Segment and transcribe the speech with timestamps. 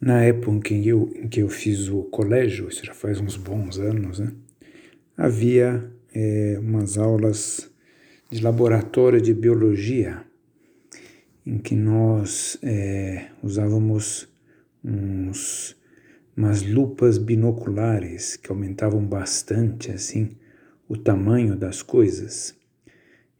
[0.00, 3.36] Na época em que eu, em que eu fiz o colégio, isso já faz uns
[3.36, 4.32] bons anos, né?
[5.16, 7.70] havia é, umas aulas
[8.30, 10.22] de laboratório de biologia
[11.44, 14.28] em que nós é, usávamos
[14.84, 15.76] uns,
[16.36, 20.30] umas lupas binoculares que aumentavam bastante assim
[20.88, 22.54] o tamanho das coisas.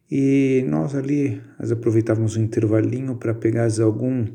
[0.09, 4.25] E nós ali aproveitávamos o intervalinho para pegar algum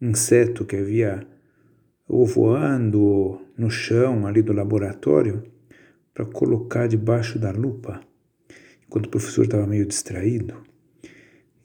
[0.00, 1.26] inseto que havia
[2.12, 5.42] ou voando no chão ali do laboratório
[6.12, 8.02] para colocar debaixo da lupa,
[8.86, 10.62] enquanto o professor estava meio distraído.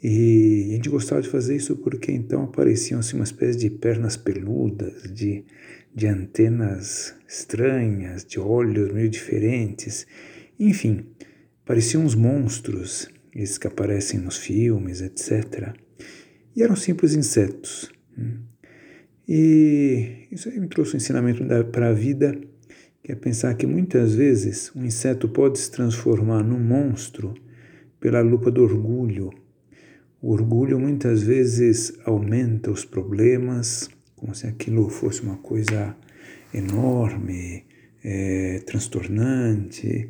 [0.01, 4.15] E a gente gostava de fazer isso porque então apareciam assim uma espécie de pernas
[4.15, 5.43] peludas, de,
[5.93, 10.07] de antenas estranhas, de olhos meio diferentes.
[10.57, 11.07] Enfim,
[11.65, 15.73] pareciam uns monstros, esses que aparecem nos filmes, etc.
[16.55, 17.96] E eram simples insetos.
[19.27, 22.39] E isso aí me trouxe um ensinamento para a vida,
[23.03, 27.33] que é pensar que muitas vezes um inseto pode se transformar num monstro
[27.99, 29.29] pela lupa do orgulho.
[30.21, 35.95] O orgulho muitas vezes aumenta os problemas, como se aquilo fosse uma coisa
[36.53, 37.65] enorme,
[38.03, 40.09] é, transtornante,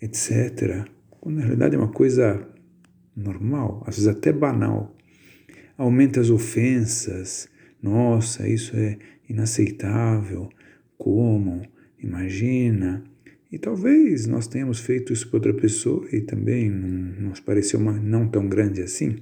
[0.00, 0.86] etc.
[1.10, 2.46] Quando na realidade é uma coisa
[3.16, 4.94] normal, às vezes até banal.
[5.76, 7.48] Aumenta as ofensas,
[7.82, 10.48] nossa, isso é inaceitável,
[10.98, 11.62] como,
[11.98, 13.02] imagina.
[13.50, 17.92] E talvez nós tenhamos feito isso para outra pessoa e também não nos pareceu uma,
[17.92, 19.16] não tão grande assim.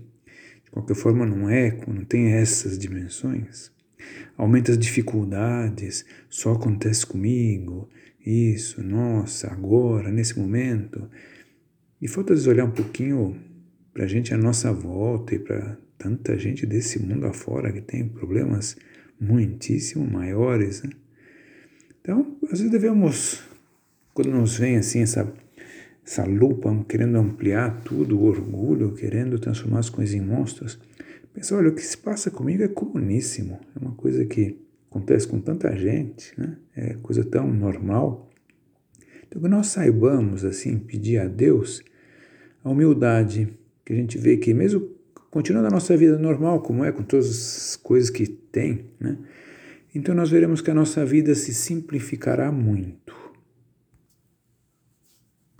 [0.64, 3.72] De qualquer forma, não é, não tem essas dimensões.
[4.36, 7.88] Aumenta as dificuldades, só acontece comigo,
[8.24, 11.08] isso, nossa, agora, nesse momento.
[12.00, 13.36] E falta olhar um pouquinho
[13.92, 18.08] para a gente à nossa volta e para tanta gente desse mundo afora que tem
[18.08, 18.76] problemas
[19.20, 20.82] muitíssimo maiores.
[20.82, 20.90] Né?
[22.00, 23.42] Então, às vezes devemos,
[24.14, 25.30] quando nos vem assim essa,
[26.06, 30.78] essa lupa querendo ampliar tudo, o orgulho, querendo transformar as coisas em monstros,
[31.34, 34.56] pensar, olha, o que se passa comigo é comuníssimo, é uma coisa que
[34.90, 36.56] acontece com tanta gente, né?
[36.74, 38.30] é coisa tão normal.
[39.26, 41.82] Então, que nós saibamos, assim, pedir a Deus
[42.64, 43.48] a humildade,
[43.84, 44.97] que a gente vê que mesmo
[45.38, 49.16] continuando a nossa vida normal, como é, com todas as coisas que tem, né?
[49.94, 53.07] Então nós veremos que a nossa vida se simplificará muito.